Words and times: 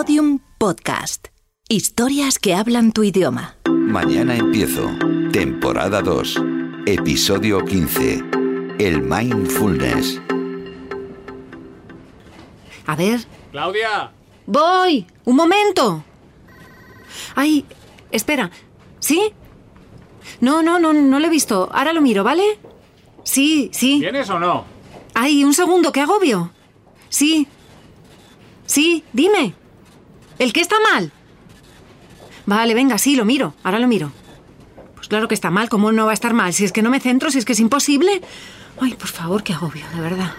Podium 0.00 0.38
Podcast. 0.56 1.28
Historias 1.68 2.38
que 2.38 2.54
hablan 2.54 2.92
tu 2.92 3.04
idioma. 3.04 3.56
Mañana 3.68 4.34
empiezo. 4.34 4.90
Temporada 5.30 6.00
2. 6.00 6.36
Episodio 6.86 7.62
15. 7.62 8.24
El 8.78 9.02
mindfulness. 9.02 10.18
A 12.86 12.96
ver. 12.96 13.20
Claudia. 13.50 14.10
Voy. 14.46 15.06
Un 15.26 15.36
momento. 15.36 16.02
Ay, 17.34 17.66
espera. 18.10 18.50
¿Sí? 19.00 19.34
No, 20.40 20.62
no, 20.62 20.78
no, 20.78 20.94
no 20.94 21.20
lo 21.20 21.26
he 21.26 21.30
visto. 21.30 21.68
Ahora 21.74 21.92
lo 21.92 22.00
miro, 22.00 22.24
¿vale? 22.24 22.58
Sí, 23.22 23.68
sí. 23.74 24.00
¿Vienes 24.00 24.30
o 24.30 24.38
no? 24.38 24.64
Ay, 25.12 25.44
un 25.44 25.52
segundo, 25.52 25.92
qué 25.92 26.00
agobio. 26.00 26.52
Sí. 27.10 27.46
Sí, 28.64 29.04
dime. 29.12 29.59
¿El 30.40 30.54
qué 30.54 30.62
está 30.62 30.76
mal? 30.92 31.12
Vale, 32.46 32.72
venga, 32.72 32.96
sí, 32.96 33.14
lo 33.14 33.26
miro. 33.26 33.52
Ahora 33.62 33.78
lo 33.78 33.86
miro. 33.86 34.10
Pues 34.94 35.06
claro 35.06 35.28
que 35.28 35.34
está 35.34 35.50
mal. 35.50 35.68
¿Cómo 35.68 35.92
no 35.92 36.06
va 36.06 36.12
a 36.12 36.14
estar 36.14 36.32
mal? 36.32 36.54
Si 36.54 36.64
es 36.64 36.72
que 36.72 36.80
no 36.80 36.88
me 36.88 36.98
centro, 36.98 37.30
si 37.30 37.36
es 37.36 37.44
que 37.44 37.52
es 37.52 37.60
imposible. 37.60 38.22
Ay, 38.80 38.94
por 38.94 39.08
favor, 39.08 39.42
qué 39.42 39.52
agobio, 39.52 39.84
de 39.94 40.00
verdad. 40.00 40.32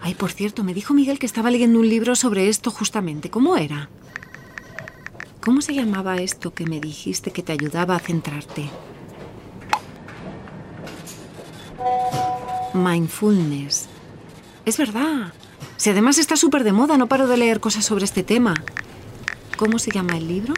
Ay, 0.00 0.16
por 0.16 0.32
cierto, 0.32 0.64
me 0.64 0.74
dijo 0.74 0.94
Miguel 0.94 1.20
que 1.20 1.26
estaba 1.26 1.52
leyendo 1.52 1.78
un 1.78 1.88
libro 1.88 2.16
sobre 2.16 2.48
esto 2.48 2.72
justamente. 2.72 3.30
¿Cómo 3.30 3.56
era? 3.56 3.88
¿Cómo 5.40 5.60
se 5.62 5.74
llamaba 5.74 6.16
esto 6.16 6.52
que 6.52 6.66
me 6.66 6.80
dijiste 6.80 7.30
que 7.30 7.44
te 7.44 7.52
ayudaba 7.52 7.94
a 7.94 8.00
centrarte? 8.00 8.68
Mindfulness. 12.74 13.86
Es 14.64 14.76
verdad. 14.76 15.32
Si 15.76 15.88
además 15.88 16.18
está 16.18 16.34
súper 16.34 16.64
de 16.64 16.72
moda, 16.72 16.98
no 16.98 17.06
paro 17.06 17.28
de 17.28 17.36
leer 17.36 17.60
cosas 17.60 17.84
sobre 17.84 18.04
este 18.04 18.24
tema. 18.24 18.54
¿Cómo 19.60 19.78
se 19.78 19.90
llama 19.90 20.16
el 20.16 20.26
libro? 20.26 20.54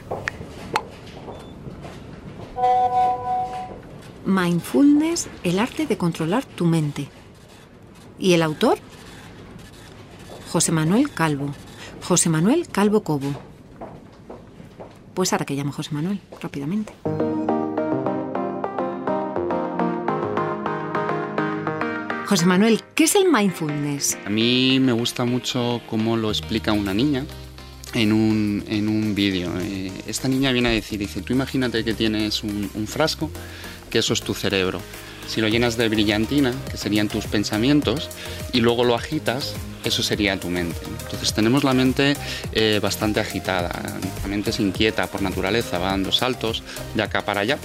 Mindfulness, 4.24 5.28
el 5.42 5.58
arte 5.58 5.86
de 5.86 5.98
controlar 5.98 6.44
tu 6.44 6.66
mente. 6.66 7.08
¿Y 8.20 8.34
el 8.34 8.42
autor? 8.42 8.78
José 10.52 10.70
Manuel 10.70 11.10
Calvo. 11.10 11.52
José 12.04 12.28
Manuel 12.28 12.68
Calvo 12.68 13.02
Cobo. 13.02 13.32
Pues 15.14 15.32
ahora 15.32 15.46
que 15.46 15.54
llamo 15.54 15.72
José 15.72 15.90
Manuel, 15.90 16.20
rápidamente. 16.40 16.94
José 22.26 22.46
Manuel, 22.46 22.82
¿qué 22.94 23.02
es 23.02 23.16
el 23.16 23.24
mindfulness? 23.32 24.16
A 24.24 24.30
mí 24.30 24.78
me 24.78 24.92
gusta 24.92 25.24
mucho 25.24 25.80
cómo 25.90 26.16
lo 26.16 26.30
explica 26.30 26.72
una 26.72 26.94
niña 26.94 27.26
en 27.94 28.12
un, 28.12 28.64
en 28.68 28.88
un 28.88 29.14
vídeo. 29.14 29.52
Eh, 29.60 29.92
esta 30.06 30.28
niña 30.28 30.52
viene 30.52 30.70
a 30.70 30.72
decir, 30.72 30.98
dice, 30.98 31.22
tú 31.22 31.32
imagínate 31.32 31.84
que 31.84 31.94
tienes 31.94 32.42
un, 32.42 32.70
un 32.74 32.86
frasco, 32.86 33.30
que 33.90 33.98
eso 33.98 34.12
es 34.12 34.22
tu 34.22 34.34
cerebro. 34.34 34.80
Si 35.28 35.40
lo 35.40 35.48
llenas 35.48 35.76
de 35.76 35.88
brillantina, 35.88 36.52
que 36.70 36.76
serían 36.76 37.08
tus 37.08 37.26
pensamientos, 37.26 38.10
y 38.52 38.60
luego 38.60 38.84
lo 38.84 38.94
agitas, 38.94 39.54
eso 39.84 40.02
sería 40.02 40.38
tu 40.38 40.48
mente. 40.48 40.80
Entonces 41.04 41.32
tenemos 41.32 41.64
la 41.64 41.74
mente 41.74 42.16
eh, 42.52 42.80
bastante 42.82 43.20
agitada, 43.20 43.70
la 44.22 44.28
mente 44.28 44.52
se 44.52 44.62
inquieta 44.62 45.06
por 45.06 45.22
naturaleza, 45.22 45.78
va 45.78 45.90
dando 45.90 46.12
saltos 46.12 46.62
de 46.94 47.02
acá 47.02 47.24
para 47.24 47.40
allá, 47.40 47.58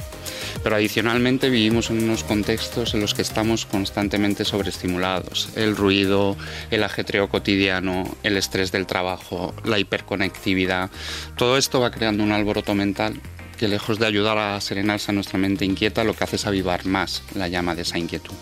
pero 0.64 0.76
adicionalmente 0.76 1.50
vivimos 1.50 1.90
en 1.90 2.04
unos 2.04 2.24
contextos 2.24 2.94
en 2.94 3.02
los 3.02 3.14
que 3.14 3.22
estamos 3.22 3.66
constantemente 3.66 4.46
sobreestimulados. 4.46 5.50
El 5.56 5.76
ruido, 5.76 6.36
el 6.72 6.84
ajetreo 6.84 7.30
cotidiano, 7.30 8.04
el 8.24 8.38
estrés 8.38 8.72
del 8.72 8.86
trabajo, 8.86 9.54
la 9.64 9.80
hiperconectividad, 9.80 10.90
todo 11.38 11.58
esto 11.58 11.80
va 11.80 11.92
creando 11.92 12.24
un 12.24 12.32
alboroto 12.32 12.76
mental 12.76 13.20
que 13.58 13.68
lejos 13.68 14.00
de 14.00 14.06
ayudar 14.06 14.38
a 14.38 14.62
serenarse 14.62 15.12
a 15.12 15.16
nuestra 15.16 15.38
mente 15.38 15.66
inquieta, 15.66 16.04
lo 16.04 16.14
que 16.14 16.24
hace 16.24 16.38
es 16.38 16.46
avivar 16.46 16.86
más 16.86 17.24
la 17.36 17.48
llama 17.48 17.76
de 17.76 17.82
esa 17.82 17.98
inquietud. 17.98 18.34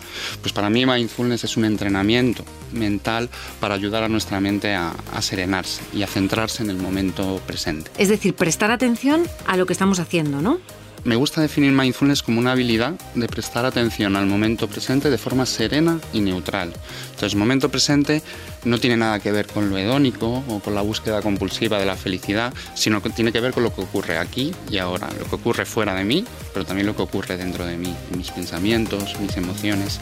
Pues 0.42 0.54
para 0.54 0.70
mí 0.70 0.86
mindfulness 0.86 1.46
es 1.46 1.58
un 1.58 1.66
entrenamiento 1.66 2.44
mental 2.74 3.30
para 3.60 3.76
ayudar 3.76 4.04
a 4.04 4.10
nuestra 4.10 4.40
mente 4.40 4.74
a, 4.76 4.94
a, 5.14 5.22
serenarse 5.22 5.82
y 5.94 6.04
a 6.04 6.08
centrarse 6.08 6.64
en 6.64 6.70
el 6.70 6.78
momento 6.78 7.42
presente. 7.48 7.90
Es 7.98 8.10
decir, 8.10 8.36
prestar 8.36 8.72
atención 8.72 9.24
a 9.48 9.58
lo 9.58 9.66
que 9.66 9.74
estamos 9.74 10.00
haciendo, 10.00 10.42
¿no? 10.42 10.60
Me 11.06 11.16
gusta 11.16 11.40
definir 11.40 11.72
mindfulness 11.72 12.24
como 12.24 12.40
una 12.40 12.54
habilidad 12.54 12.96
de 13.14 13.28
prestar 13.28 13.64
atención 13.64 14.16
al 14.16 14.26
momento 14.26 14.68
presente 14.68 15.12
de 15.12 15.20
forma 15.20 15.46
serena 15.46 16.00
y 16.14 16.20
neutral. 16.20 16.74
Entonces, 17.12 17.36
momento 17.36 17.70
presente 17.70 18.24
no 18.64 18.80
tiene 18.80 18.98
nada 18.98 19.20
que 19.20 19.32
ver 19.32 19.46
con 19.46 19.70
lo 19.70 19.78
hedónico 19.78 20.44
o 20.48 20.60
con 20.62 20.74
la 20.74 20.82
búsqueda 20.82 21.22
compulsiva 21.22 21.78
de 21.78 21.86
la 21.86 21.96
felicidad, 21.96 22.56
sino 22.74 23.04
que 23.04 23.12
tiene 23.12 23.32
que 23.32 23.40
ver 23.40 23.54
con 23.54 23.62
lo 23.62 23.72
que 23.72 23.82
ocurre 23.82 24.18
aquí 24.18 24.52
y 24.72 24.80
ahora, 24.80 25.08
lo 25.20 25.26
que 25.26 25.36
ocurre 25.36 25.66
fuera 25.66 25.94
de 25.94 26.04
mí, 26.04 26.26
pero 26.54 26.66
también 26.66 26.88
lo 26.88 26.96
que 26.96 27.04
ocurre 27.04 27.38
dentro 27.38 27.68
de 27.68 27.78
mí, 27.78 27.96
mis 28.18 28.32
pensamientos, 28.32 29.20
mis 29.20 29.38
emociones. 29.38 30.00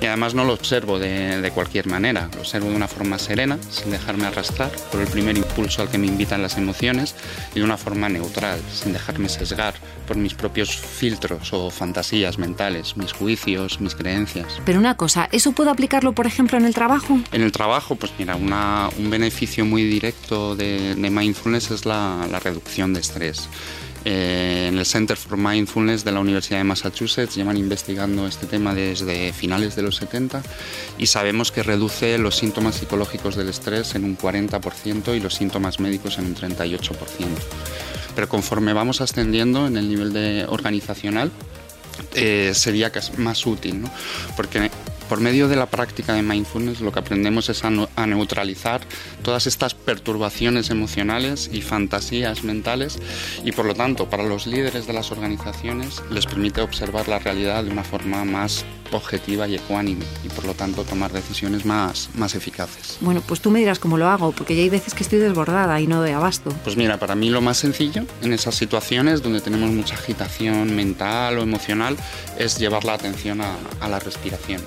Y 0.00 0.06
además 0.06 0.34
no 0.34 0.44
lo 0.44 0.52
observo 0.52 0.98
de, 0.98 1.50
cualquier 1.54 1.88
manera, 1.88 2.30
lo 2.34 2.40
observo 2.40 2.70
de 2.70 2.76
una 2.76 2.88
forma 2.88 3.18
serena, 3.18 3.58
sin 3.68 3.90
dejarme 3.90 4.26
arrastrar 4.26 4.70
por 4.92 5.00
el 5.00 5.08
primer 5.08 5.36
impulso 5.36 5.82
al 5.82 5.90
que 5.90 5.98
me 5.98 6.06
invitan 6.06 6.40
las 6.40 6.56
emociones, 6.56 7.16
y 7.54 7.58
de 7.58 7.64
una 7.64 7.76
forma 7.76 8.08
neutral, 8.08 8.60
sin 8.72 8.92
dejarme 8.92 9.28
sesgar 9.28 9.74
por 10.06 10.16
mis 10.16 10.34
propios 10.38 10.74
filtros 10.76 11.52
o 11.52 11.68
fantasías 11.70 12.38
mentales, 12.38 12.96
mis 12.96 13.12
juicios, 13.12 13.80
mis 13.80 13.94
creencias. 13.94 14.62
Pero 14.64 14.78
una 14.78 14.96
cosa, 14.96 15.28
¿eso 15.32 15.52
puedo 15.52 15.70
aplicarlo, 15.70 16.12
por 16.12 16.26
ejemplo, 16.26 16.56
en 16.56 16.64
el 16.64 16.74
trabajo? 16.74 17.18
En 17.32 17.42
el 17.42 17.52
trabajo, 17.52 17.96
pues 17.96 18.12
mira, 18.18 18.36
una, 18.36 18.88
un 18.98 19.10
beneficio 19.10 19.66
muy 19.66 19.84
directo 19.84 20.56
de, 20.56 20.94
de 20.94 21.10
mindfulness 21.10 21.70
es 21.70 21.84
la, 21.84 22.26
la 22.30 22.38
reducción 22.38 22.94
de 22.94 23.00
estrés. 23.00 23.48
Eh, 24.04 24.68
en 24.68 24.78
el 24.78 24.86
Center 24.86 25.16
for 25.16 25.36
Mindfulness 25.36 26.04
de 26.04 26.12
la 26.12 26.20
Universidad 26.20 26.58
de 26.58 26.64
Massachusetts 26.64 27.34
llevan 27.34 27.56
investigando 27.56 28.26
este 28.26 28.46
tema 28.46 28.72
desde 28.74 29.32
finales 29.32 29.74
de 29.76 29.82
los 29.82 29.96
70 29.96 30.42
y 30.98 31.08
sabemos 31.08 31.50
que 31.50 31.62
reduce 31.62 32.16
los 32.16 32.36
síntomas 32.36 32.76
psicológicos 32.76 33.36
del 33.36 33.48
estrés 33.48 33.94
en 33.96 34.04
un 34.04 34.16
40% 34.16 35.16
y 35.16 35.20
los 35.20 35.34
síntomas 35.34 35.80
médicos 35.80 36.18
en 36.18 36.26
un 36.26 36.36
38%. 36.36 36.88
Pero 38.18 38.28
conforme 38.28 38.72
vamos 38.72 39.00
ascendiendo 39.00 39.68
en 39.68 39.76
el 39.76 39.88
nivel 39.88 40.12
de 40.12 40.44
organizacional, 40.48 41.30
eh, 42.16 42.50
sería 42.52 42.90
más 43.16 43.46
útil, 43.46 43.82
¿no? 43.82 43.90
porque 44.34 44.72
por 45.08 45.20
medio 45.20 45.46
de 45.46 45.54
la 45.54 45.66
práctica 45.66 46.14
de 46.14 46.22
mindfulness 46.22 46.80
lo 46.80 46.90
que 46.90 46.98
aprendemos 46.98 47.48
es 47.48 47.62
a, 47.64 47.70
neutralizar 48.06 48.80
todas 49.22 49.46
estas 49.46 49.74
perturbaciones 49.74 50.70
emocionales 50.70 51.48
y 51.52 51.62
fantasías 51.62 52.42
mentales 52.42 52.98
y 53.44 53.52
por 53.52 53.66
lo 53.66 53.74
tanto 53.74 54.10
para 54.10 54.24
los 54.24 54.48
líderes 54.48 54.88
de 54.88 54.94
las 54.94 55.12
organizaciones 55.12 56.02
les 56.10 56.26
permite 56.26 56.60
observar 56.60 57.06
la 57.06 57.20
realidad 57.20 57.62
de 57.62 57.70
una 57.70 57.84
forma 57.84 58.24
más 58.24 58.64
objetiva 58.92 59.46
y 59.48 59.54
ecuánime 59.56 60.04
y 60.24 60.28
por 60.28 60.44
lo 60.44 60.54
tanto 60.54 60.84
tomar 60.84 61.12
decisiones 61.12 61.64
más, 61.64 62.10
más 62.14 62.34
eficaces. 62.34 62.98
Bueno, 63.00 63.22
pues 63.26 63.40
tú 63.40 63.50
me 63.50 63.58
dirás 63.58 63.78
cómo 63.78 63.96
lo 63.96 64.08
hago, 64.08 64.32
porque 64.32 64.56
ya 64.56 64.62
hay 64.62 64.70
veces 64.70 64.94
que 64.94 65.02
estoy 65.02 65.18
desbordada 65.18 65.80
y 65.80 65.86
no 65.86 66.00
doy 66.00 66.10
abasto. 66.10 66.50
Pues 66.64 66.76
mira, 66.76 66.98
para 66.98 67.14
mí 67.14 67.30
lo 67.30 67.40
más 67.40 67.58
sencillo 67.58 68.04
en 68.22 68.32
esas 68.32 68.54
situaciones 68.54 69.22
donde 69.22 69.40
tenemos 69.40 69.70
mucha 69.70 69.94
agitación 69.94 70.74
mental 70.74 71.38
o 71.38 71.42
emocional 71.42 71.96
es 72.38 72.58
llevar 72.58 72.84
la 72.84 72.94
atención 72.94 73.40
a, 73.40 73.56
a 73.80 73.88
la 73.88 73.98
respiración. 73.98 74.62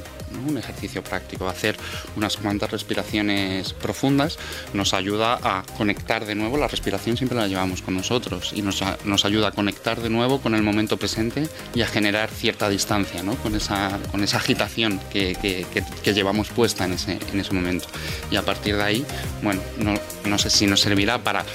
Un 0.48 0.58
ejercicio 0.58 1.04
práctico. 1.04 1.48
Hacer 1.48 1.78
unas 2.16 2.38
cuantas 2.38 2.72
respiraciones 2.72 3.74
profundas 3.74 4.38
nos 4.74 4.94
ayuda 4.94 5.40
a 5.42 5.64
conectar 5.78 6.26
de 6.26 6.36
nuevo, 6.36 6.58
la 6.58 6.68
respiración 6.68 7.18
siempre 7.18 7.38
la 7.38 7.48
llevamos 7.48 7.82
con 7.82 7.96
nosotros 7.96 8.54
y 8.56 8.62
nos, 8.62 8.82
ayuda 9.26 9.50
a 9.50 9.52
conectar 9.52 10.02
de 10.02 10.10
nuevo 10.10 10.42
con 10.42 10.56
el 10.56 10.64
momento 10.64 10.98
presente 10.98 11.48
y 11.76 11.82
a 11.82 11.88
generar 11.88 12.30
cierta 12.30 12.70
distancia 12.70 13.24
¿no? 13.24 13.36
con, 13.36 13.56
esa, 13.56 14.00
con 14.12 14.24
esa 14.24 14.38
agitación 14.38 15.00
que, 15.12 15.36
llevamos 16.12 16.50
puesta 16.50 16.86
en 16.86 16.94
ese, 16.94 17.20
en 17.32 17.40
ese 17.40 17.54
momento. 17.54 17.88
Y 18.30 18.36
a 18.36 18.42
partir 18.44 18.76
de 18.76 18.84
ahí, 18.84 19.06
bueno, 19.42 19.62
no, 20.26 20.38
sé 20.38 20.50
si 20.50 20.68
nos 20.68 20.82
servirá 20.82 21.24
para 21.24 21.46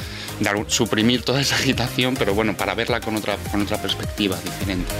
suprimir 0.68 1.22
toda 1.22 1.40
esa 1.40 1.56
agitación, 1.56 2.14
pero 2.16 2.34
bueno, 2.34 2.56
para 2.56 2.74
verla 2.74 3.00
con 3.00 3.16
otra, 3.16 3.36
con 3.50 3.62
otra 3.62 3.80
perspectiva 3.80 4.36
diferente. 4.42 4.92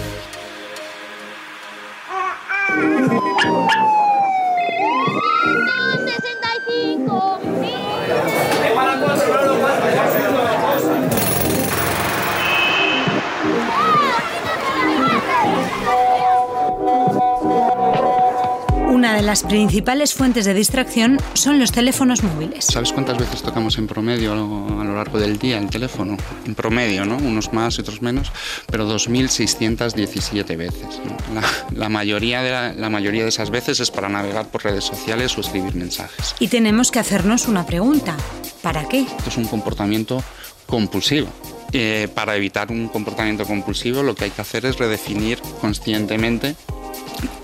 Las 19.27 19.43
principales 19.43 20.15
fuentes 20.15 20.45
de 20.45 20.55
distracción 20.55 21.19
son 21.35 21.59
los 21.59 21.73
teléfonos 21.73 22.23
móviles. 22.23 22.65
¿Sabes 22.65 22.93
cuántas 22.93 23.19
veces 23.19 23.43
tocamos 23.43 23.77
en 23.77 23.89
promedio 23.89 24.33
a 24.33 24.37
lo, 24.37 24.95
largo 24.95 25.19
del 25.19 25.37
día 25.37 25.59
el 25.59 25.69
teléfono? 25.69 26.17
En 26.47 26.55
promedio, 26.55 27.05
¿no? 27.05 27.17
Unos 27.17 27.53
más 27.53 27.77
y 27.77 27.81
otros 27.81 28.03
menos, 28.03 28.31
pero 28.71 28.89
2.617 28.89 30.57
veces. 30.57 31.01
¿no? 31.05 31.41
La, 31.41 31.43
la, 31.75 31.89
mayoría 31.89 32.41
de 32.41 32.51
la, 32.53 32.73
la 32.73 32.89
mayoría 32.89 33.25
de 33.25 33.31
esas 33.31 33.51
veces 33.51 33.81
es 33.81 33.91
para 33.91 34.09
navegar 34.09 34.47
por 34.47 34.63
redes 34.63 34.85
sociales 34.85 35.37
o 35.37 35.41
escribir 35.41 35.75
mensajes. 35.75 36.37
Y 36.39 36.47
tenemos 36.47 36.93
que 36.93 37.01
hacernos 37.01 37.49
una 37.49 37.67
pregunta. 37.67 38.17
¿Para 38.63 38.87
qué? 38.87 39.01
Esto 39.01 39.31
es 39.31 39.37
un 39.39 39.47
comportamiento 39.47 40.23
compulsivo. 40.67 41.27
Eh, 41.73 42.07
para 42.15 42.37
evitar 42.37 42.71
un 42.71 42.87
comportamiento 42.87 43.45
compulsivo 43.45 44.05
lo 44.05 44.15
que 44.15 44.25
hay 44.25 44.31
que 44.31 44.41
hacer 44.41 44.67
es 44.67 44.79
redefinir 44.79 45.41
conscientemente 45.61 46.55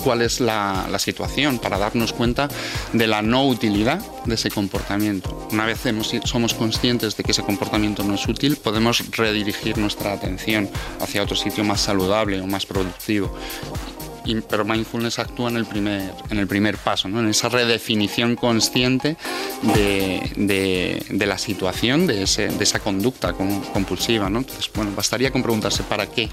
cuál 0.03 0.23
es 0.23 0.41
la, 0.41 0.87
la, 0.91 0.99
situación 0.99 1.59
para 1.59 1.79
darnos 1.79 2.13
cuenta 2.13 2.49
de 2.93 3.07
la 3.07 3.23
no 3.23 3.47
utilidad 3.47 4.01
de 4.25 4.35
ese 4.35 4.51
comportamiento. 4.51 5.49
Una 5.51 5.67
vez 5.67 5.85
hemos, 5.87 6.13
somos 6.25 6.55
conscientes 6.55 7.17
de 7.17 7.25
que 7.25 7.33
ese 7.33 7.43
comportamiento 7.43 8.05
no 8.05 8.15
es 8.15 8.27
útil, 8.27 8.57
podemos 8.57 9.11
redirigir 9.13 9.79
nuestra 9.79 10.13
atención 10.13 10.69
hacia 11.01 11.23
otro 11.23 11.37
sitio 11.37 11.65
más 11.65 11.81
saludable 11.81 12.41
o 12.41 12.47
más 12.47 12.67
productivo 12.67 13.35
y, 14.25 14.41
pero 14.43 14.65
mindfulness 14.65 15.19
actúa 15.19 15.51
en 15.51 15.57
el 15.57 15.67
primer, 15.67 16.13
en 16.31 16.39
el 16.39 16.47
primer 16.47 16.79
paso, 16.79 17.09
¿no? 17.09 17.21
en 17.21 17.29
esa 17.29 17.49
redefinición 17.49 18.37
consciente 18.37 19.17
de, 19.75 20.31
de, 20.37 21.05
de 21.09 21.27
la 21.27 21.39
situación, 21.39 22.07
de, 22.07 22.23
ese, 22.23 22.49
de 22.49 22.65
esa 22.65 22.81
conducta 22.81 23.33
compulsiva. 23.33 24.31
¿no? 24.31 24.41
Entonces, 24.41 24.71
bueno, 24.75 24.93
bastaría 24.95 25.31
con 25.31 25.43
preguntarse 25.43 25.83
para 25.83 26.07
qué 26.07 26.29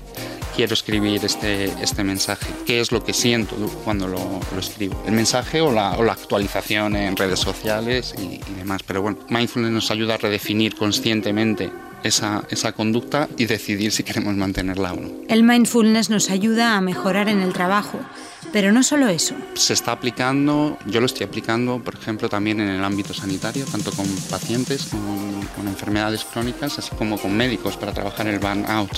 quiero 0.56 0.74
escribir 0.74 1.24
este, 1.24 1.66
este 1.82 2.04
mensaje, 2.04 2.48
qué 2.66 2.80
es 2.80 2.92
lo 2.92 3.04
que 3.04 3.14
siento 3.14 3.56
cuando 3.84 4.08
lo, 4.08 4.40
lo 4.54 4.60
escribo, 4.60 5.02
el 5.06 5.14
mensaje 5.14 5.62
o 5.62 5.72
la, 5.72 5.92
o 5.92 6.04
la, 6.04 6.14
actualización 6.14 6.96
en 6.96 7.16
redes 7.16 7.40
sociales 7.40 8.14
y, 8.18 8.36
y 8.36 8.56
demás. 8.58 8.82
Pero 8.86 9.02
bueno, 9.02 9.18
mindfulness 9.30 9.72
nos 9.72 9.92
ayuda 9.92 10.16
a 10.16 10.18
redefinir 10.18 10.76
conscientemente 10.76 11.72
esa, 12.04 12.44
esa, 12.50 12.72
conducta 12.72 13.28
y 13.38 13.46
decidir 13.46 13.92
si 13.92 14.04
queremos 14.04 14.36
mantenerla 14.36 14.94
o 14.94 15.00
no. 15.00 15.10
El 15.28 15.44
mindfulness 15.44 16.10
nos 16.10 16.30
ayuda 16.30 16.76
a 16.76 16.82
mejorar 16.82 17.30
en 17.30 17.40
el 17.40 17.54
trabajo, 17.54 18.00
pero 18.52 18.72
no 18.72 18.84
solo 18.84 19.08
eso. 19.08 19.36
Se 19.54 19.74
está 19.74 19.92
aplicando, 19.92 20.78
yo 20.86 21.00
lo 21.00 21.06
estoy 21.06 21.26
aplicando, 21.26 21.80
por 21.80 21.96
ejemplo, 21.96 22.30
también 22.30 22.60
en 22.60 22.70
el 22.70 22.84
ámbito 22.84 23.14
sanitario, 23.14 23.66
tanto 23.66 23.92
con 23.92 24.06
pacientes 24.30 24.86
con, 24.86 25.00
con 25.56 25.68
enfermedades 25.68 26.26
crónicas, 26.26 26.80
así 26.80 26.92
como 26.96 27.18
con 27.18 27.36
médicos 27.36 27.78
para 27.78 27.94
trabajar 27.94 28.28
el 28.28 28.40
burnout. 28.40 28.92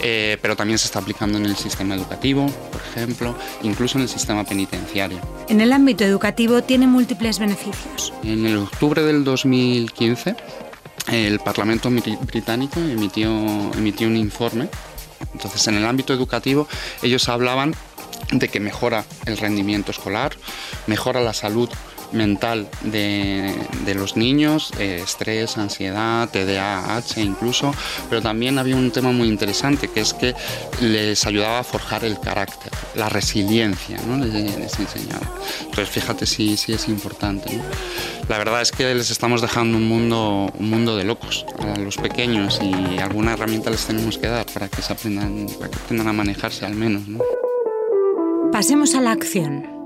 Eh, 0.00 0.38
pero 0.40 0.56
también 0.56 0.78
se 0.78 0.86
está 0.86 0.98
aplicando 0.98 1.38
en 1.38 1.46
el 1.46 1.56
sistema 1.56 1.94
educativo, 1.94 2.46
por 2.72 2.80
ejemplo, 2.80 3.34
incluso 3.62 3.98
en 3.98 4.02
el 4.02 4.08
sistema 4.08 4.44
penitenciario. 4.44 5.18
En 5.48 5.60
el 5.60 5.72
ámbito 5.72 6.04
educativo 6.04 6.62
tiene 6.62 6.86
múltiples 6.86 7.38
beneficios. 7.38 8.12
En 8.22 8.46
el 8.46 8.58
octubre 8.58 9.02
del 9.02 9.24
2015 9.24 10.36
el 11.08 11.40
Parlamento 11.40 11.90
británico 11.90 12.78
emitió, 12.80 13.30
emitió 13.74 14.06
un 14.06 14.16
informe. 14.16 14.68
Entonces, 15.32 15.66
en 15.68 15.76
el 15.76 15.84
ámbito 15.84 16.12
educativo, 16.14 16.66
ellos 17.02 17.28
hablaban 17.28 17.74
de 18.30 18.48
que 18.48 18.60
mejora 18.60 19.04
el 19.26 19.36
rendimiento 19.36 19.90
escolar, 19.90 20.32
mejora 20.86 21.20
la 21.20 21.32
salud 21.32 21.68
mental 22.12 22.68
de, 22.82 23.54
de 23.84 23.94
los 23.94 24.16
niños, 24.16 24.72
eh, 24.78 25.00
estrés, 25.02 25.56
ansiedad, 25.58 26.28
TDAH 26.28 27.20
incluso, 27.20 27.72
pero 28.08 28.22
también 28.22 28.58
había 28.58 28.76
un 28.76 28.90
tema 28.90 29.12
muy 29.12 29.28
interesante 29.28 29.88
que 29.88 30.00
es 30.00 30.14
que 30.14 30.34
les 30.80 31.26
ayudaba 31.26 31.60
a 31.60 31.64
forjar 31.64 32.04
el 32.04 32.18
carácter, 32.18 32.72
la 32.94 33.08
resiliencia, 33.08 33.98
¿no? 34.06 34.24
les, 34.24 34.32
les 34.32 34.78
enseñaba. 34.78 35.26
Entonces 35.60 35.88
fíjate 35.88 36.26
si, 36.26 36.56
si 36.56 36.72
es 36.72 36.88
importante. 36.88 37.60
La 38.28 38.38
verdad 38.38 38.62
es 38.62 38.70
que 38.72 38.94
les 38.94 39.10
estamos 39.10 39.40
dejando 39.40 39.76
un 39.76 39.88
mundo, 39.88 40.52
un 40.58 40.70
mundo 40.70 40.96
de 40.96 41.04
locos 41.04 41.46
a 41.58 41.78
los 41.78 41.96
pequeños 41.96 42.60
y 42.62 42.98
alguna 42.98 43.32
herramienta 43.32 43.70
les 43.70 43.84
tenemos 43.86 44.18
que 44.18 44.28
dar 44.28 44.46
para 44.46 44.68
que 44.68 44.82
se 44.82 44.92
aprendan, 44.92 45.46
para 45.58 45.70
que 45.70 45.76
aprendan 45.76 46.08
a 46.08 46.12
manejarse 46.12 46.64
al 46.64 46.74
menos. 46.74 47.08
¿no? 47.08 47.20
Pasemos 48.60 48.94
a 48.94 49.00
la 49.00 49.12
acción. 49.12 49.79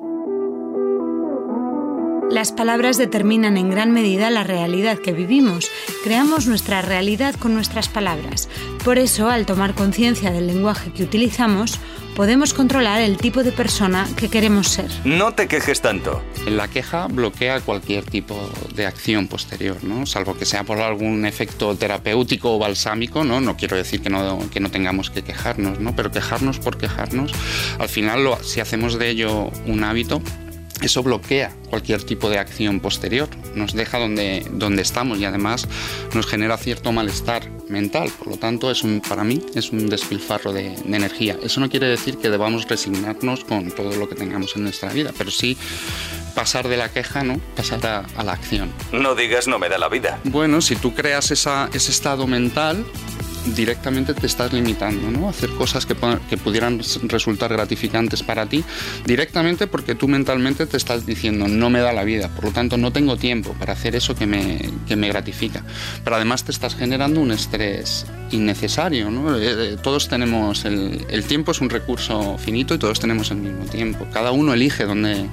Las 2.35 2.51
palabras 2.51 2.99
determinan 2.99 3.57
en 3.57 3.71
gran 3.71 3.93
medida 3.93 4.29
la 4.29 4.43
realidad 4.43 4.99
que 4.99 5.13
vivimos. 5.13 5.71
Creamos 6.03 6.49
nuestra 6.49 6.83
realidad 6.83 7.37
con 7.37 7.55
nuestras 7.55 7.89
palabras. 7.89 8.49
Por 8.85 8.99
eso, 8.99 9.29
al 9.29 9.47
tomar 9.47 9.77
conciencia 9.77 10.33
del 10.33 10.49
lenguaje 10.49 10.91
que 10.93 11.05
utilizamos, 11.05 11.79
podemos 12.17 12.53
controlar 12.53 13.01
el 13.03 13.19
tipo 13.19 13.45
de 13.45 13.53
persona 13.53 14.09
que 14.17 14.29
queremos 14.29 14.67
ser. 14.67 14.91
No 15.05 15.35
te 15.35 15.47
quejes 15.47 15.81
tanto. 15.81 16.25
La 16.49 16.67
queja 16.67 17.07
bloquea 17.07 17.61
cualquier 17.61 18.05
tipo 18.05 18.51
de 18.75 18.87
acción 18.87 19.29
posterior, 19.29 19.85
¿no? 19.85 20.05
salvo 20.05 20.37
que 20.37 20.45
sea 20.45 20.65
por 20.65 20.81
algún 20.81 21.27
efecto 21.27 21.77
terapéutico 21.77 22.57
o 22.57 22.59
balsámico. 22.59 23.23
No, 23.23 23.41
no 23.41 23.57
quiero 23.57 23.77
decir 23.77 24.03
que 24.03 24.11
no, 24.11 24.41
que 24.51 24.59
no 24.59 24.73
tengamos 24.73 25.09
que 25.09 25.23
quejarnos, 25.23 25.79
¿no? 25.79 25.95
pero 25.95 26.11
quejarnos 26.11 26.59
por 26.59 26.79
quejarnos, 26.79 27.33
al 27.79 27.89
final, 27.89 28.25
lo, 28.25 28.43
si 28.43 28.59
hacemos 28.59 28.99
de 28.99 29.11
ello 29.11 29.53
un 29.67 29.85
hábito, 29.85 30.21
eso 30.83 31.03
bloquea 31.03 31.55
cualquier 31.71 32.03
tipo 32.03 32.29
de 32.29 32.39
acción 32.39 32.81
posterior, 32.81 33.29
nos 33.55 33.73
deja 33.75 33.99
donde, 33.99 34.47
donde 34.53 34.83
estamos 34.83 35.19
y 35.19 35.25
además 35.25 35.69
nos 36.15 36.27
genera 36.27 36.57
cierto 36.57 36.93
malestar 36.93 37.51
mental. 37.69 38.11
Por 38.19 38.29
lo 38.29 38.37
tanto, 38.37 38.71
es 38.71 38.83
un, 38.83 39.01
para 39.01 39.25
mí 39.25 39.41
es 39.55 39.71
un 39.71 39.89
despilfarro 39.89 40.53
de, 40.53 40.71
de, 40.71 40.97
energía. 40.97 41.39
Eso 41.43 41.61
no 41.61 41.69
quiere 41.69 41.87
decir 41.87 42.19
que 42.19 42.31
debamos 42.31 42.69
resignarnos 42.69 43.45
con 43.45 43.71
todo 43.71 43.97
lo 43.97 44.09
que 44.09 44.15
tengamos 44.15 44.57
en 44.57 44.65
nuestra 44.65 44.93
vida, 44.93 45.13
pero 45.17 45.31
sí 45.31 45.57
pasar 46.35 46.69
de 46.69 46.77
la 46.77 46.91
queja, 46.91 47.23
¿no? 47.23 47.41
Pasar 47.57 47.87
a, 47.87 48.05
a 48.17 48.25
la 48.25 48.33
acción. 48.33 48.73
No 48.93 49.15
digas 49.15 49.47
no 49.47 49.59
me 49.59 49.69
da 49.69 49.79
la 49.79 49.89
vida. 49.89 50.19
Bueno, 50.25 50.61
si 50.61 50.77
tú 50.77 50.95
creas 50.95 51.31
esa, 51.31 51.71
ese 51.73 51.91
estado 51.91 52.27
mental, 52.27 52.85
directamente 53.47 54.15
te 54.15 54.27
estás 54.27 54.53
limitando 54.53 55.11
¿no? 55.11 55.29
hacer 55.29 55.51
cosas 55.51 55.87
que, 55.87 55.95
pudieran 55.95 56.81
resultar 57.05 57.53
gratificantes 57.53 58.23
para 58.23 58.47
ti, 58.47 58.65
directamente 59.05 59.67
porque 59.67 59.95
tú 59.95 60.09
mentalmente 60.09 60.67
te 60.67 60.77
estás 60.77 61.07
diciendo 61.07 61.49
no 61.49 61.71
me 61.71 61.81
da 61.81 61.93
la 61.93 62.05
vida, 62.05 62.29
por 62.29 62.45
lo 62.45 62.51
tanto 62.53 62.77
no 62.77 62.93
tengo 62.93 63.17
tiempo 63.17 63.55
para 63.59 63.73
hacer 63.73 63.97
eso 63.97 64.15
que 64.15 64.27
me, 64.27 64.71
que 64.87 64.97
me 64.97 65.09
gratifica. 65.09 65.63
Pero 66.03 66.17
además 66.17 66.45
te 66.45 66.53
estás 66.53 66.75
generando 66.75 67.21
un 67.21 67.33
estrés 67.33 68.07
innecesario. 68.31 69.11
¿no? 69.11 69.37
Todos 69.83 70.09
tenemos, 70.09 70.65
el, 70.65 71.07
el, 71.09 71.25
tiempo 71.25 71.53
es 71.53 71.61
un 71.61 71.71
recurso 71.71 72.37
finito 72.39 72.75
y 72.75 72.79
todos 72.79 73.01
tenemos 73.01 73.31
el 73.31 73.39
mismo 73.39 73.65
tiempo. 73.65 74.07
Cada 74.13 74.33
uno 74.33 74.55
elige 74.55 74.85
dónde, 74.85 75.27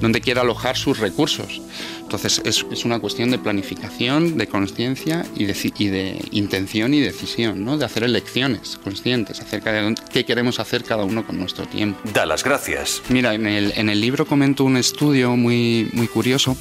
dónde 0.00 0.20
quiere 0.20 0.40
alojar 0.40 0.76
sus 0.76 0.98
recursos. 0.98 1.60
Entonces 2.08 2.40
es, 2.46 2.64
es, 2.72 2.86
una 2.86 3.00
cuestión 3.00 3.30
de 3.30 3.38
planificación, 3.38 4.38
de 4.38 4.46
conciencia 4.46 5.26
y 5.36 5.44
de, 5.44 6.24
intención 6.30 6.94
y 6.94 7.00
decisión, 7.00 7.57
¿no? 7.64 7.78
de 7.78 7.84
hacer 7.84 8.04
elecciones 8.04 8.78
conscientes 8.82 9.40
acerca 9.40 9.72
de 9.72 9.94
qué 10.12 10.24
queremos 10.24 10.60
hacer 10.60 10.84
cada 10.84 11.04
uno 11.04 11.26
con 11.26 11.38
nuestro 11.38 11.66
tiempo. 11.66 12.00
Da 12.12 12.26
las 12.26 12.44
gracias. 12.44 13.02
Mira, 13.08 13.34
en 13.34 13.46
el, 13.46 13.72
en 13.76 13.88
el 13.88 14.00
libro 14.00 14.26
comento 14.26 14.64
un 14.64 14.76
estudio 14.76 15.36
muy, 15.36 15.90
muy 15.92 16.06
curioso 16.06 16.56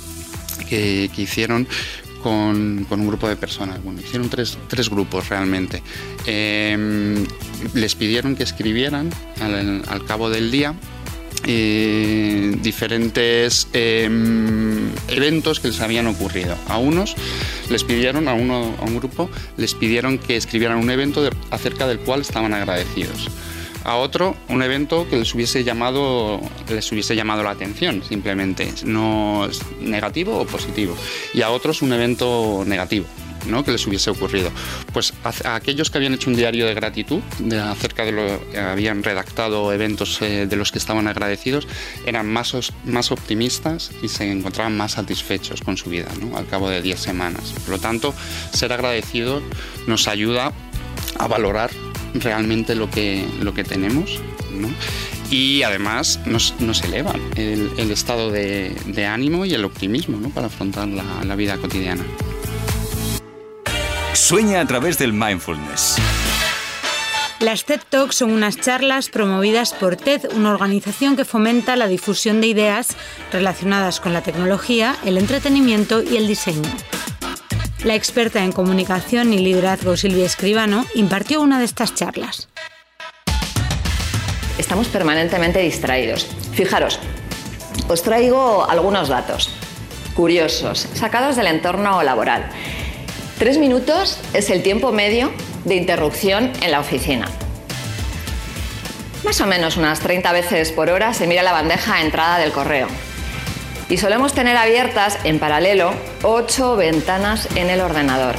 que, 0.69 1.09
que 1.15 1.21
hicieron 1.21 1.67
con, 2.21 2.85
con, 2.89 3.01
un 3.01 3.07
grupo 3.07 3.27
de 3.27 3.35
personas. 3.35 3.83
Bueno, 3.83 4.01
hicieron 4.01 4.29
tres, 4.29 4.57
tres 4.67 4.89
grupos 4.89 5.29
realmente. 5.29 5.81
Eh, 6.25 7.25
les 7.73 7.95
pidieron 7.95 8.35
que 8.35 8.43
escribieran 8.43 9.09
al, 9.41 9.83
al 9.87 10.05
cabo 10.05 10.29
del 10.29 10.51
día 10.51 10.73
eh, 11.47 12.55
diferentes 12.61 13.67
eh, 13.73 14.09
eventos 15.07 15.59
que 15.59 15.69
les 15.69 15.81
habían 15.81 16.07
ocurrido. 16.07 16.55
A 16.67 16.77
unos 16.77 17.15
les 17.69 17.83
pidieron, 17.83 18.27
a, 18.27 18.33
uno, 18.33 18.75
a 18.79 18.83
un 18.83 18.97
grupo, 18.97 19.29
les 19.57 19.73
pidieron 19.73 20.17
que 20.17 20.35
escribieran 20.35 20.77
un 20.77 20.89
evento 20.89 21.23
de, 21.23 21.31
acerca 21.49 21.87
del 21.87 21.99
cual 21.99 22.21
estaban 22.21 22.53
agradecidos. 22.53 23.29
A 23.83 23.95
otro, 23.95 24.35
un 24.49 24.61
evento 24.61 25.07
que 25.09 25.15
les 25.15 25.33
hubiese 25.33 25.63
llamado, 25.63 26.41
les 26.69 26.91
hubiese 26.91 27.15
llamado 27.15 27.43
la 27.43 27.51
atención, 27.51 28.03
simplemente, 28.03 28.69
no 28.83 29.47
negativo 29.79 30.39
o 30.39 30.45
positivo. 30.45 30.97
Y 31.33 31.41
a 31.41 31.51
otros, 31.51 31.81
un 31.81 31.93
evento 31.93 32.63
negativo, 32.67 33.05
¿no? 33.45 33.63
que 33.63 33.71
les 33.71 33.85
hubiese 33.87 34.09
ocurrido. 34.09 34.51
Pues 34.93 35.13
aquellos 35.43 35.89
que 35.89 35.97
habían 35.97 36.13
hecho 36.13 36.29
un 36.29 36.35
diario 36.35 36.65
de 36.65 36.73
gratitud 36.73 37.21
de, 37.39 37.59
acerca 37.59 38.05
de 38.05 38.11
lo 38.11 38.51
que 38.51 38.59
habían 38.59 39.03
redactado 39.03 39.71
eventos 39.73 40.21
eh, 40.21 40.47
de 40.47 40.55
los 40.55 40.71
que 40.71 40.79
estaban 40.79 41.07
agradecidos, 41.07 41.67
eran 42.05 42.27
más, 42.27 42.55
más 42.85 43.11
optimistas 43.11 43.91
y 44.01 44.07
se 44.07 44.31
encontraban 44.31 44.75
más 44.75 44.93
satisfechos 44.93 45.61
con 45.61 45.77
su 45.77 45.89
vida 45.89 46.09
¿no? 46.21 46.37
al 46.37 46.47
cabo 46.47 46.69
de 46.69 46.81
10 46.81 46.99
semanas. 46.99 47.53
Por 47.65 47.75
lo 47.75 47.79
tanto, 47.79 48.13
ser 48.53 48.73
agradecidos 48.73 49.43
nos 49.85 50.07
ayuda 50.07 50.51
a 51.19 51.27
valorar 51.27 51.71
realmente 52.13 52.75
lo 52.75 52.89
que, 52.89 53.25
lo 53.41 53.53
que 53.53 53.63
tenemos. 53.63 54.19
y 55.29 55.61
además 55.63 56.19
nos, 56.25 56.55
nos 56.59 56.81
elevan 56.83 57.19
el, 57.35 57.91
estado 57.91 58.31
de, 58.31 59.05
ánimo 59.05 59.45
y 59.45 59.53
el 59.53 59.65
optimismo 59.65 60.17
¿no? 60.17 60.29
para 60.29 60.47
afrontar 60.47 60.87
la 60.87 61.35
vida 61.35 61.57
cotidiana. 61.57 62.03
Sueña 64.17 64.61
a 64.61 64.65
través 64.65 64.97
del 64.97 65.13
mindfulness. 65.13 65.95
Las 67.39 67.65
TED 67.65 67.81
Talks 67.87 68.15
son 68.15 68.31
unas 68.31 68.59
charlas 68.59 69.09
promovidas 69.09 69.73
por 69.73 69.95
TED, 69.95 70.33
una 70.33 70.51
organización 70.51 71.15
que 71.15 71.23
fomenta 71.23 71.75
la 71.75 71.87
difusión 71.87 72.41
de 72.41 72.47
ideas 72.47 72.97
relacionadas 73.31 74.01
con 74.01 74.13
la 74.13 74.21
tecnología, 74.21 74.95
el 75.05 75.19
entretenimiento 75.19 76.01
y 76.01 76.17
el 76.17 76.27
diseño. 76.27 76.69
La 77.85 77.93
experta 77.93 78.43
en 78.43 78.51
comunicación 78.51 79.31
y 79.33 79.37
liderazgo 79.37 79.95
Silvia 79.95 80.25
Escribano 80.25 80.85
impartió 80.95 81.39
una 81.39 81.59
de 81.59 81.65
estas 81.65 81.93
charlas. 81.93 82.49
Estamos 84.57 84.87
permanentemente 84.87 85.59
distraídos. 85.59 86.27
Fijaros, 86.53 86.99
os 87.87 88.01
traigo 88.01 88.67
algunos 88.67 89.09
datos 89.09 89.51
curiosos, 90.15 90.87
sacados 90.95 91.35
del 91.35 91.45
entorno 91.45 92.01
laboral. 92.01 92.49
Tres 93.37 93.59
minutos 93.59 94.17
es 94.33 94.49
el 94.49 94.63
tiempo 94.63 94.91
medio 94.91 95.31
de 95.63 95.75
interrupción 95.75 96.51
en 96.63 96.71
la 96.71 96.79
oficina. 96.79 97.29
Más 99.23 99.39
o 99.41 99.45
menos 99.45 99.77
unas 99.77 99.99
30 99.99 100.31
veces 100.31 100.71
por 100.71 100.89
hora 100.89 101.13
se 101.13 101.27
mira 101.27 101.43
la 101.43 101.51
bandeja 101.51 101.97
de 101.97 102.01
entrada 102.01 102.39
del 102.39 102.51
correo. 102.51 102.87
Y 103.89 103.97
solemos 103.97 104.33
tener 104.33 104.57
abiertas 104.57 105.19
en 105.23 105.37
paralelo 105.37 105.93
ocho 106.23 106.75
ventanas 106.75 107.47
en 107.55 107.69
el 107.69 107.81
ordenador. 107.81 108.33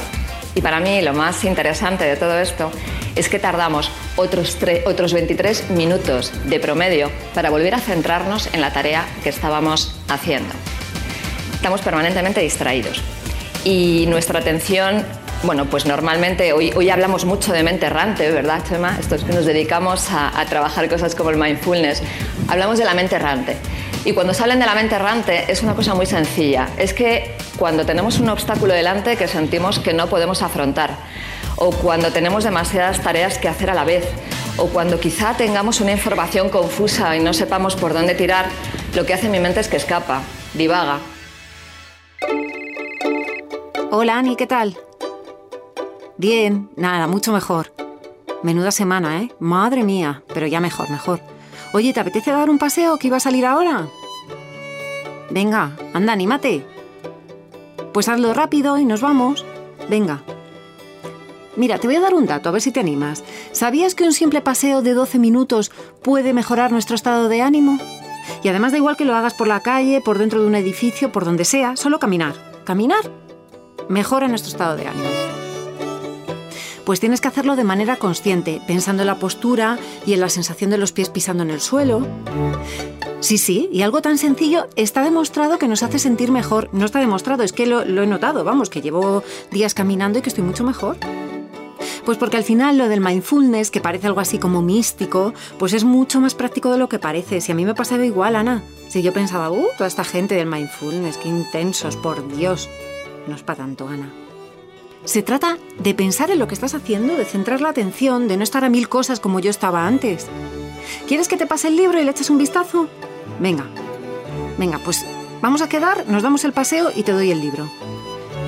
Y 0.53 0.61
para 0.61 0.81
mí 0.81 1.01
lo 1.01 1.13
más 1.13 1.45
interesante 1.45 2.03
de 2.03 2.17
todo 2.17 2.37
esto 2.37 2.69
es 3.15 3.29
que 3.29 3.39
tardamos 3.39 3.89
otros, 4.17 4.57
otros 4.85 5.13
23 5.13 5.69
minutos 5.69 6.33
de 6.43 6.59
promedio 6.59 7.09
para 7.33 7.49
volver 7.49 7.73
a 7.73 7.79
centrarnos 7.79 8.49
en 8.53 8.59
la 8.59 8.73
tarea 8.73 9.05
que 9.23 9.29
estábamos 9.29 9.95
haciendo. 10.09 10.53
Estamos 11.53 11.79
permanentemente 11.79 12.41
distraídos 12.41 13.01
y 13.63 14.05
nuestra 14.07 14.39
atención 14.39 15.05
bueno, 15.41 15.65
pues 15.65 15.85
normalmente 15.85 16.51
hoy, 16.51 16.73
hoy 16.75 16.89
hablamos 16.89 17.23
mucho 17.23 17.53
de 17.53 17.63
mente 17.63 17.85
errante, 17.85 18.29
¿verdad, 18.29 18.61
Chema? 18.67 18.97
Estos 18.99 19.23
que 19.23 19.31
nos 19.31 19.45
dedicamos 19.45 20.11
a, 20.11 20.37
a, 20.37 20.45
trabajar 20.45 20.89
cosas 20.89 21.15
como 21.15 21.29
el 21.29 21.37
mindfulness. 21.37 22.03
Hablamos 22.49 22.77
de 22.77 22.83
la 22.83 22.93
mente 22.93 23.15
errante. 23.15 23.55
Y 24.03 24.11
cuando 24.11 24.33
se 24.33 24.41
hablan 24.43 24.59
de 24.59 24.65
la 24.65 24.75
mente 24.75 24.95
errante 24.95 25.49
es 25.49 25.63
una 25.63 25.75
cosa 25.75 25.93
muy 25.93 26.05
sencilla. 26.05 26.67
Es 26.77 26.93
que 26.93 27.37
cuando 27.57 27.85
tenemos 27.85 28.19
un 28.19 28.27
obstáculo 28.27 28.73
delante 28.73 29.15
que 29.15 29.29
sentimos 29.29 29.79
que 29.79 29.93
no 29.93 30.07
podemos 30.07 30.41
afrontar, 30.41 30.97
o 31.55 31.71
cuando 31.71 32.11
tenemos 32.11 32.43
demasiadas 32.43 33.01
tareas 33.01 33.37
que 33.37 33.47
hacer 33.47 33.69
a 33.69 33.73
la 33.73 33.85
vez, 33.85 34.05
o 34.57 34.67
cuando 34.67 34.99
quizá 34.99 35.35
tengamos 35.37 35.79
una 35.79 35.93
información 35.93 36.49
confusa 36.49 37.15
y 37.15 37.21
no 37.21 37.33
sepamos 37.33 37.77
por 37.77 37.93
dónde 37.93 38.13
tirar, 38.13 38.47
lo 38.93 39.05
que 39.05 39.13
hace 39.13 39.29
mi 39.29 39.39
mente 39.39 39.61
es 39.61 39.69
que 39.69 39.77
escapa, 39.77 40.21
divaga. 40.53 40.99
Hola 43.91 44.19
Ani, 44.19 44.35
¿qué 44.35 44.45
tal? 44.45 44.77
Bien, 46.15 46.69
nada, 46.75 47.07
mucho 47.07 47.33
mejor. 47.33 47.73
Menuda 48.43 48.69
semana, 48.69 49.23
¿eh? 49.23 49.31
Madre 49.39 49.83
mía, 49.83 50.21
pero 50.31 50.45
ya 50.45 50.59
mejor, 50.59 50.91
mejor. 50.91 51.21
Oye, 51.73 51.91
¿te 51.91 51.99
apetece 51.99 52.29
dar 52.29 52.51
un 52.51 52.59
paseo 52.59 52.99
que 52.99 53.07
iba 53.07 53.17
a 53.17 53.19
salir 53.19 53.47
ahora? 53.47 53.87
Venga, 55.31 55.71
anda, 55.95 56.13
anímate. 56.13 56.63
Pues 57.91 58.07
hazlo 58.07 58.31
rápido 58.35 58.77
y 58.77 58.85
nos 58.85 59.01
vamos. 59.01 59.43
Venga. 59.89 60.21
Mira, 61.55 61.79
te 61.79 61.87
voy 61.87 61.95
a 61.95 62.01
dar 62.01 62.13
un 62.13 62.27
dato, 62.27 62.49
a 62.49 62.51
ver 62.51 62.61
si 62.61 62.71
te 62.71 62.79
animas. 62.79 63.23
¿Sabías 63.53 63.95
que 63.95 64.03
un 64.03 64.13
simple 64.13 64.41
paseo 64.41 64.83
de 64.83 64.93
12 64.93 65.17
minutos 65.17 65.71
puede 66.03 66.33
mejorar 66.33 66.71
nuestro 66.71 66.95
estado 66.95 67.27
de 67.27 67.41
ánimo? 67.41 67.79
Y 68.43 68.49
además 68.49 68.71
da 68.71 68.77
igual 68.77 68.97
que 68.97 69.05
lo 69.05 69.15
hagas 69.15 69.33
por 69.33 69.47
la 69.47 69.61
calle, 69.61 69.99
por 69.99 70.19
dentro 70.19 70.41
de 70.41 70.45
un 70.45 70.53
edificio, 70.53 71.11
por 71.11 71.25
donde 71.25 71.43
sea, 71.43 71.75
solo 71.75 71.97
caminar. 71.97 72.35
Caminar 72.65 73.28
mejora 73.89 74.27
nuestro 74.27 74.51
estado 74.51 74.77
de 74.77 74.87
ánimo 74.87 75.09
pues 76.89 76.99
tienes 76.99 77.21
que 77.21 77.27
hacerlo 77.27 77.55
de 77.55 77.63
manera 77.63 77.97
consciente, 77.97 78.61
pensando 78.65 79.03
en 79.03 79.07
la 79.07 79.19
postura 79.19 79.77
y 80.07 80.13
en 80.13 80.21
la 80.21 80.27
sensación 80.27 80.71
de 80.71 80.79
los 80.79 80.91
pies 80.91 81.09
pisando 81.09 81.43
en 81.43 81.51
el 81.51 81.61
suelo. 81.61 82.01
Sí, 83.19 83.37
sí, 83.37 83.69
y 83.71 83.83
algo 83.83 84.01
tan 84.01 84.17
sencillo 84.17 84.67
está 84.75 85.03
demostrado 85.03 85.59
que 85.59 85.67
nos 85.67 85.83
hace 85.83 85.99
sentir 85.99 86.31
mejor. 86.31 86.67
No 86.71 86.85
está 86.85 86.99
demostrado, 86.99 87.43
es 87.43 87.53
que 87.53 87.67
lo, 87.67 87.83
he 87.83 88.07
notado, 88.07 88.43
vamos, 88.43 88.71
que 88.71 88.81
llevo 88.81 89.23
días 89.51 89.75
caminando 89.75 90.17
y 90.17 90.23
que 90.23 90.29
estoy 90.29 90.43
mucho 90.43 90.63
mejor. 90.63 90.97
Pues 92.05 92.17
porque 92.17 92.37
al 92.37 92.43
final 92.43 92.79
lo 92.79 92.87
del 92.87 93.01
mindfulness, 93.01 93.69
que 93.69 93.81
parece 93.81 94.07
algo 94.07 94.21
así 94.21 94.39
como 94.39 94.63
místico, 94.63 95.35
pues 95.59 95.73
es 95.73 95.83
mucho 95.83 96.19
más 96.19 96.33
práctico 96.33 96.71
de 96.71 96.79
lo 96.79 96.89
que 96.89 96.97
parece. 96.97 97.39
Si 97.39 97.51
a 97.51 97.55
mí 97.55 97.65
me 97.65 97.75
pasaba 97.75 98.03
igual, 98.03 98.35
Ana. 98.35 98.63
Si 98.87 99.03
yo 99.03 99.13
pensaba, 99.13 99.51
uh, 99.51 99.67
toda 99.77 99.87
esta 99.87 100.03
gente 100.03 100.33
del 100.33 100.47
mindfulness, 100.47 101.17
qué 101.17 101.29
intensos, 101.29 101.97
por 101.97 102.35
Dios. 102.35 102.67
No 103.29 103.35
es 103.35 103.43
para 103.43 103.59
tanto, 103.59 103.87
Ana. 103.87 104.11
Se 105.05 105.21
trata 105.21 105.57
de 105.77 105.93
pensar 105.93 106.31
en 106.31 106.39
lo 106.39 106.47
que 106.47 106.55
estás 106.55 106.73
haciendo, 106.73 107.15
de 107.15 107.25
centrar 107.25 107.61
la 107.61 107.69
atención, 107.69 108.27
de 108.27 108.37
no 108.37 108.43
estar 108.43 108.65
a 108.65 108.69
mil 108.69 108.89
cosas 108.89 109.19
como 109.19 109.39
yo 109.39 109.51
estaba 109.51 109.85
antes. 109.85 110.27
¿Quieres 111.07 111.27
que 111.27 111.37
te 111.37 111.45
pase 111.45 111.67
el 111.67 111.75
libro 111.75 112.01
y 112.01 112.03
le 112.03 112.11
eches 112.11 112.31
un 112.31 112.39
vistazo? 112.39 112.87
Venga, 113.39 113.65
venga, 114.57 114.79
pues 114.79 115.05
vamos 115.41 115.61
a 115.61 115.69
quedar, 115.69 116.07
nos 116.07 116.23
damos 116.23 116.43
el 116.43 116.53
paseo 116.53 116.91
y 116.95 117.03
te 117.03 117.11
doy 117.11 117.31
el 117.31 117.39
libro. 117.39 117.69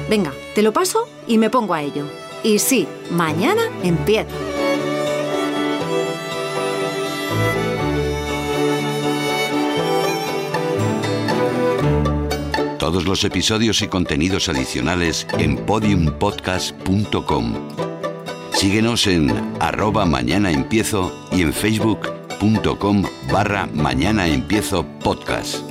Venga, 0.09 0.33
te 0.55 0.63
lo 0.63 0.73
paso 0.73 1.07
y 1.27 1.37
me 1.37 1.51
pongo 1.51 1.75
a 1.75 1.83
ello. 1.83 2.05
Y 2.43 2.57
sí, 2.57 2.87
mañana 3.11 3.61
empieza. 3.83 4.50
Todos 12.91 13.05
los 13.05 13.23
episodios 13.23 13.81
y 13.81 13.87
contenidos 13.87 14.49
adicionales 14.49 15.25
en 15.39 15.55
podiumpodcast.com. 15.55 17.53
Síguenos 18.51 19.07
en 19.07 19.31
arroba 19.61 20.03
mañana 20.05 20.51
empiezo 20.51 21.09
y 21.31 21.41
en 21.41 21.53
facebook.com 21.53 23.03
barra 23.31 23.67
mañana 23.67 24.27
empiezo 24.27 24.85
podcast. 25.05 25.63